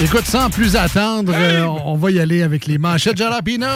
[0.00, 3.66] Écoute, sans plus attendre, euh, on va y aller avec les manchettes Jalapino.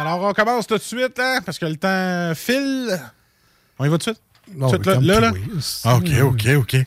[0.00, 2.98] Alors, on commence tout de suite, hein, parce que le temps file.
[3.78, 4.33] On y va tout de suite?
[4.56, 5.30] Non, Tout là, là?
[5.30, 5.38] toi.
[5.84, 6.76] Ah, OK, OK, OK.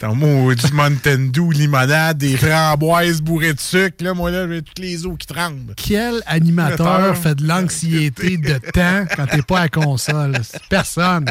[0.00, 4.02] Ton maudit Mountain Dew, limonade, des framboises bourrées de sucre.
[4.02, 5.74] Là, moi, là, j'ai toutes les os qui tremblent.
[5.76, 10.36] Quel animateur fait de l'anxiété de temps quand t'es pas à la console?
[10.68, 11.26] Personne.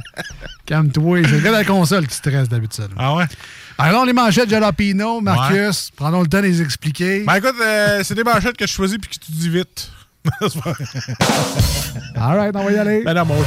[0.66, 1.20] Calme-toi.
[1.26, 2.90] C'est le gars de la console qui stresse d'habitude.
[2.98, 3.26] Ah ouais?
[3.78, 7.24] Alors, les manchettes Jalapino, Marcus, prenons le temps de les expliquer.
[7.26, 9.92] Ben écoute, euh, c'est des manchettes que je choisis puis que tu dis vite.
[12.16, 13.02] All right, on va y aller.
[13.04, 13.38] ben non, moi.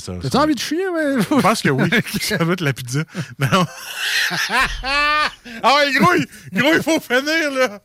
[0.00, 0.40] Ça.
[0.40, 0.84] envie de chier?
[0.94, 1.22] Mais...
[1.22, 1.88] Je pense que oui.
[2.20, 3.04] ça doit être la pizza.
[3.38, 3.66] Non.
[4.82, 5.30] ah
[5.76, 7.80] ouais, gros, il- gros, il faut finir, là.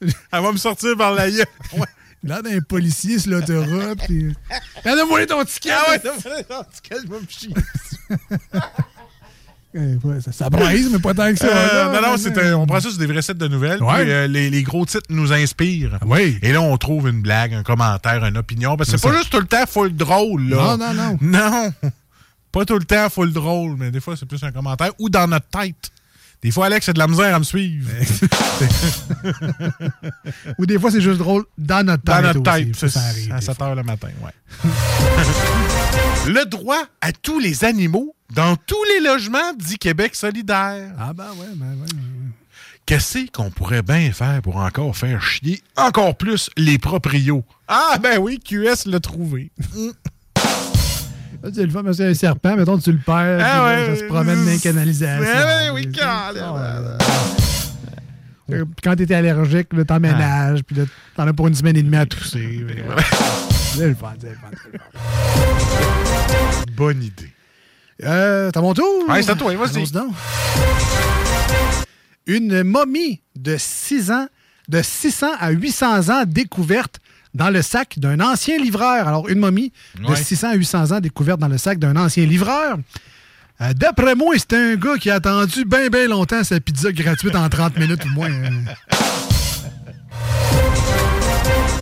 [0.00, 1.46] Elle va me sortir par la gueule.
[1.72, 1.86] Ouais.
[2.22, 4.00] Là, d'un policier sur l'autoroute.
[4.06, 4.34] Puis...
[4.84, 5.70] Donne-moi ton ticket.
[5.72, 7.54] Ah ouais, fait un petit cas, je vais me chier.
[10.04, 11.46] Ouais, ça, ça braise, mais pas tant que ça.
[11.48, 13.82] Euh, non, non, c'est un- on prend ça sur des vrais sites de nouvelles.
[13.82, 14.02] Ouais.
[14.04, 15.98] puis, euh, les, les gros titres nous inspirent.
[16.06, 16.38] Oui.
[16.42, 18.76] Et là, on trouve une blague, un commentaire, une opinion.
[18.76, 20.76] Parce que c'est pas juste tout le temps full drôle, là.
[20.76, 21.18] Non, non, non.
[21.20, 21.72] Non.
[22.52, 25.26] Pas tout le temps full drôle, mais des fois, c'est plus un commentaire ou dans
[25.28, 25.90] notre tête.
[26.42, 27.90] Des fois, Alex, c'est de la misère à me suivre.
[30.58, 32.14] Ou des fois, c'est juste drôle dans notre tête.
[32.14, 33.32] Dans notre tête, Ça, arrive.
[33.32, 33.72] à des 7 fois.
[33.72, 34.70] h le matin, ouais.
[36.26, 40.90] le droit à tous les animaux dans tous les logements dit Québec solidaire.
[40.98, 41.86] Ah, ben ouais, ben ouais.
[42.86, 47.44] Qu'est-ce qu'on pourrait bien faire pour encore faire chier encore plus les proprios?
[47.66, 49.50] Ah, ben oui, QS l'a trouvé.
[51.42, 53.86] Là, tu le fais, c'est un serpent, mettons, tu le perds, Ah ouais.
[53.86, 55.26] ça se promène dans les canalisations.
[55.34, 55.92] Ah ouais, oui.
[58.52, 60.84] Euh, puis Quand t'es allergique, t'emménages, puis là,
[61.16, 62.64] t'en as pour une semaine et demie à tousser.
[63.74, 64.50] c'est le fun, c'est le fun.
[66.74, 67.30] Bonne idée.
[68.04, 68.86] Euh, T'as mon tour?
[69.08, 69.86] Ouais, c'est à toi, vas-y.
[72.26, 74.26] Une momie de 6 ans,
[74.68, 76.98] de 600 à 800 ans découverte
[77.34, 79.06] dans le sac d'un ancien livreur.
[79.06, 80.16] Alors, une momie de Ouais.
[80.16, 82.78] 600 à 800 ans découverte dans le sac d'un ancien livreur.
[83.60, 87.34] Euh, D'après moi, c'est un gars qui a attendu bien, bien longtemps sa pizza gratuite
[87.36, 88.28] en 30 minutes ou moins.
[88.30, 88.64] hein.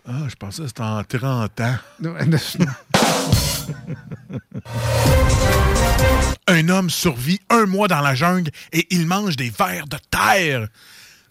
[0.07, 1.75] Ah, je pensais que c'était en 30 ans.
[6.47, 10.69] Un homme survit un mois dans la jungle et il mange des vers de terre.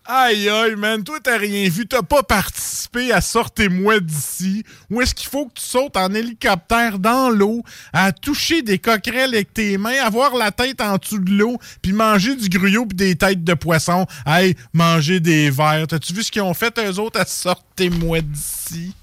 [0.05, 1.87] Aïe, aïe, man, toi, t'as rien vu.
[1.87, 4.65] T'as pas participé à Sortez-moi d'ici.
[4.89, 7.63] Où est-ce qu'il faut que tu sautes en hélicoptère dans l'eau,
[7.93, 11.93] à toucher des coquerelles avec tes mains, avoir la tête en dessous de l'eau, puis
[11.93, 14.05] manger du gruyot puis des têtes de poisson.
[14.25, 15.87] Hey, manger des vers.
[15.87, 18.93] T'as-tu vu ce qu'ils ont fait, eux autres, à Sortez-moi d'ici?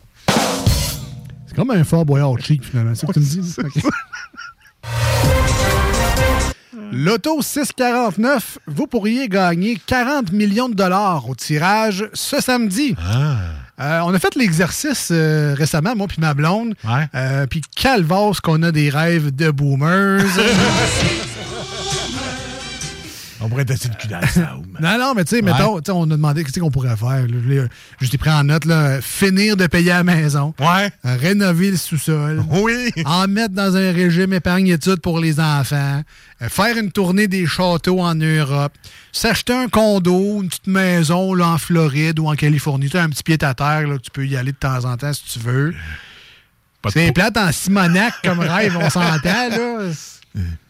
[1.50, 2.94] C'est comme un fort boyard cheap, finalement.
[2.94, 3.56] C'est ce que tu me dis?
[6.92, 12.94] L'auto 649, vous pourriez gagner 40 millions de dollars au tirage ce samedi.
[13.80, 16.74] Euh, on a fait l'exercice euh, récemment, moi puis ma blonde.
[16.84, 17.08] Ouais.
[17.16, 20.22] Euh, puis calvas qu'on a des rêves de boomers.
[23.42, 25.92] On pourrait tester le cul dans le non, non, mais tu sais, mettons, tu sais,
[25.92, 27.26] on a demandé qu'est-ce qu'on pourrait faire.
[28.00, 30.90] Je t'ai pris en note, là, finir de payer à la maison, Ouais.
[31.04, 32.90] rénover le sous-sol, Oui.
[33.06, 36.02] en mettre dans un régime épargne-études pour les enfants,
[36.42, 38.72] euh, faire une tournée des châteaux en Europe,
[39.12, 42.90] s'acheter un condo, une petite maison là, en Floride ou en Californie.
[42.90, 44.84] Tu as un petit pied à terre, là, que tu peux y aller de temps
[44.84, 45.74] en temps si tu veux.
[46.90, 49.78] C'est plate en Simonac comme rêve, on s'entend, là.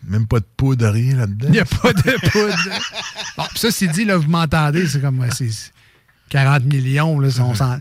[0.07, 1.47] Même pas de poudre, rien là-dedans.
[1.49, 2.57] Il n'y a pas de poudre.
[3.37, 5.51] bon, ça, c'est dit, là, vous m'entendez, c'est comme ouais, c'est
[6.31, 7.21] 40 millions.
[7.21, 7.79] Là, on s'en-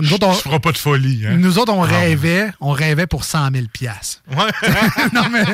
[0.00, 1.36] nous, autres, feras pas de folie, hein?
[1.38, 1.98] nous autres, on Ah, ouais.
[2.08, 4.22] rêvait, on rêvait pour 100 000 piastres.
[4.28, 4.50] Ouais.
[5.14, 5.44] non, mais.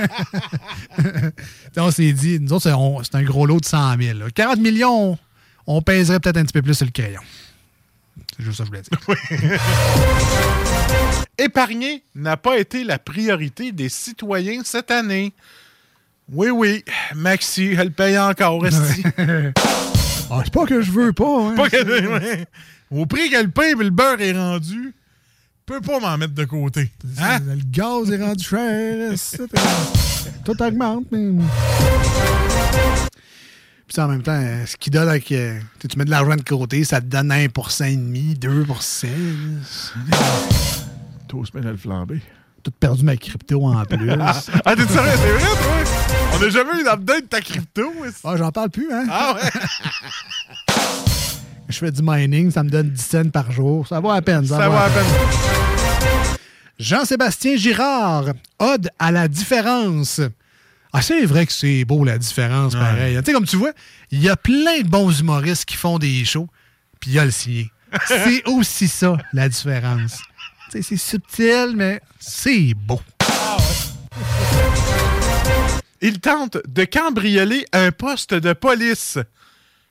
[1.76, 2.70] on s'est dit, nous autres,
[3.04, 4.18] c'est un gros lot de 100 000.
[4.18, 4.30] là.
[4.34, 5.18] 40 millions, on,
[5.76, 7.20] on pèserait peut-être un petit peu plus sur le crayon.
[8.40, 9.60] C'est juste ça que je voulais dire.
[11.38, 15.32] Épargner n'a pas été la priorité des citoyens cette année.
[16.32, 16.84] Oui, oui,
[17.14, 19.02] Maxi, elle paye encore, esti.
[20.30, 21.40] Ah, c'est pas que je veux pas.
[21.48, 21.54] hein.
[21.56, 22.46] Pas que- ouais.
[22.90, 24.94] Au prix qu'elle paye, le beurre est rendu,
[25.66, 26.90] peut pas m'en mettre de côté.
[27.20, 27.38] Hein?
[27.46, 29.12] Le gaz est rendu cher.
[30.44, 31.44] Tout augmente, mais.
[33.92, 35.32] Puis en même temps, ce qui donne avec.
[35.32, 38.64] euh, tu sais, tu mets de l'argent de côté, ça te donne 1,5 2
[41.26, 42.20] Tôt se met à le flamber.
[42.62, 44.08] Tout perdu ma crypto en plus.
[44.64, 45.10] Ah, t'es sérieux?
[45.16, 45.74] C'est vrai, toi?
[46.34, 47.90] On n'a jamais eu d'update de ta crypto.
[48.22, 49.06] Ah, j'en parle plus, hein?
[49.10, 49.50] Ah ouais?
[51.68, 53.88] Je fais du mining, ça me donne 10 cents par jour.
[53.88, 54.46] Ça vaut à peine.
[54.46, 55.04] Ça, Ça vaut va à à peine.
[56.78, 58.26] Jean-Sébastien Girard,
[58.60, 60.20] Ode à la différence.
[60.92, 63.16] Ah, c'est vrai que c'est beau la différence, pareil.
[63.18, 63.72] Tu sais, comme tu vois,
[64.10, 66.48] il y a plein de bons humoristes qui font des shows,
[66.98, 67.66] puis il y a le sien.
[68.06, 70.18] C'est aussi ça, la différence.
[70.70, 73.00] Tu sais, c'est subtil, mais c'est beau.
[76.00, 79.18] Il tente de cambrioler un poste de police.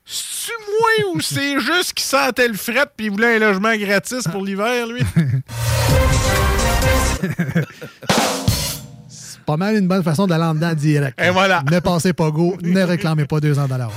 [0.05, 4.23] C'est-tu moi ou c'est juste qu'il sentait le fret puis il voulait un logement gratis
[4.31, 5.01] pour l'hiver, lui?
[9.49, 11.19] Pas mal une bonne façon d'aller en dedans direct.
[11.19, 11.63] Et voilà.
[11.71, 13.91] Ne pensez pas go, ne réclamez pas 200 dollars.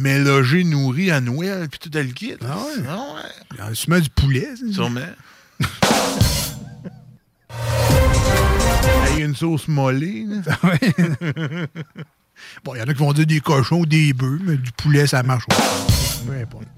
[0.00, 2.36] Mais logé, nourri à Noël puis tout le kit.
[2.40, 2.84] Ah ouais?
[2.88, 3.72] Ah ouais.
[3.88, 4.46] Mets du poulet.
[4.70, 5.00] Sûrement.
[9.02, 10.24] Avec une sauce mollée.
[10.24, 11.66] là.
[12.64, 14.70] Bon, il y en a qui vont dire des cochons ou des bœufs, mais du
[14.70, 15.46] poulet, ça marche.
[16.26, 16.68] Peu importe.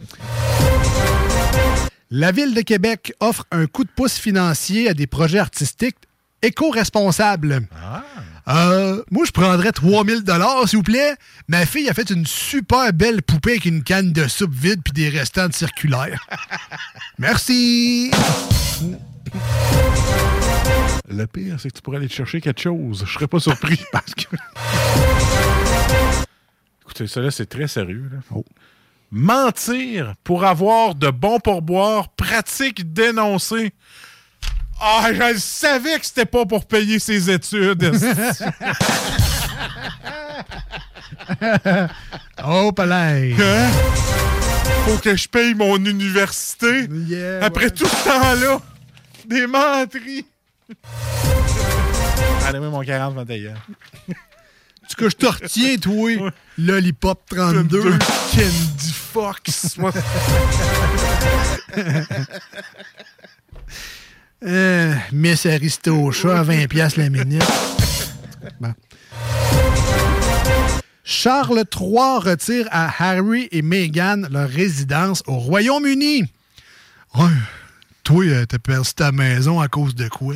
[2.10, 5.96] La Ville de Québec offre un coup de pouce financier à des projets artistiques
[6.42, 7.62] éco-responsables.
[8.48, 11.14] Euh, moi, je prendrais 3000 dollars, s'il vous plaît.
[11.48, 14.92] Ma fille a fait une super belle poupée avec une canne de soupe vide puis
[14.92, 16.26] des restants de circulaire.
[17.18, 18.10] Merci.
[21.08, 23.04] Le pire, c'est que tu pourrais aller te chercher quelque chose.
[23.06, 24.36] Je serais pas surpris parce que.
[26.82, 28.08] Écoutez, ça là, c'est très sérieux.
[28.12, 28.18] là.
[28.34, 28.44] Oh.
[29.14, 33.72] Mentir pour avoir de bons pourboires, pratique dénoncée.
[34.84, 37.92] Ah, je le savais que c'était pas pour payer ses études.
[42.44, 43.34] Oh, palais.
[44.84, 46.88] Faut que je paye mon université?
[47.06, 47.70] Yeah, Après ouais.
[47.70, 48.60] tout ce temps-là,
[49.26, 50.26] des menteries.
[52.46, 53.54] Allez, mon 40 21.
[54.88, 56.10] Tu que je te retiens, toi.
[56.58, 57.82] Lollipop 32.
[58.34, 59.76] Candy Fox.
[64.44, 67.42] Euh, Miss Aristocha à 20 pièces la minute.
[68.60, 68.74] Bon.
[71.04, 76.24] Charles III retire à Harry et Meghan leur résidence au Royaume-Uni.
[77.14, 77.24] Ouais,
[78.02, 80.34] toi, euh, t'as perdu ta maison à cause de quoi?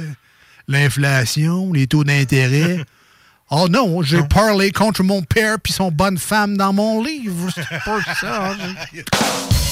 [0.69, 2.85] L'inflation, les taux d'intérêt?
[3.49, 7.49] Oh non, j'ai parlé contre mon père puis son bonne femme dans mon livre.
[7.55, 8.57] C'est pas ça.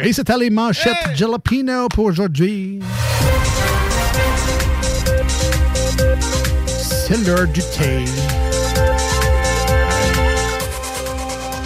[0.00, 2.80] Et c'était les manchettes Jalapeno pour aujourd'hui.
[6.66, 8.04] C'est l'heure du thé.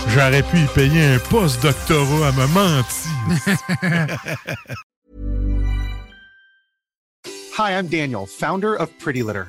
[0.08, 3.10] J'aurais pu y payer un post-doctorat à me mentir.
[7.58, 9.48] Hi, I'm Daniel, founder of Pretty Litter.